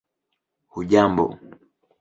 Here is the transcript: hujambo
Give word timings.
hujambo 0.73 1.25